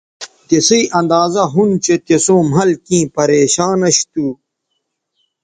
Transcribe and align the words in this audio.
تسئ 0.47 0.83
اندازہ 0.99 1.43
ھُون 1.53 1.69
چہء 1.83 2.01
تِسوں 2.05 2.41
مھل 2.53 2.69
کیں 2.85 3.05
پریشان 3.15 3.79
اش 3.87 3.97
تھو 4.11 4.25